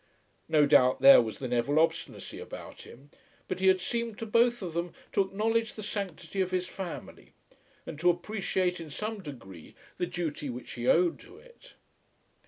[0.49, 3.11] No doubt there was the Neville obstinacy about him;
[3.47, 7.33] but he had seemed to both of them to acknowledge the sanctity of his family,
[7.85, 11.75] and to appreciate in some degree the duty which he owed to it.